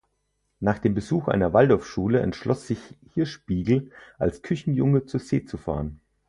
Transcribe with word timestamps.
Nach 0.59 0.79
dem 0.79 0.95
Besuch 0.95 1.27
einer 1.27 1.53
Waldorfschule 1.53 2.21
entschloss 2.21 2.65
sich 2.65 2.79
Hirschbiegel, 3.13 3.91
als 4.17 4.41
Küchenjunge 4.41 5.05
zur 5.05 5.19
See 5.19 5.45
zu 5.45 5.59
fahren. 5.59 5.99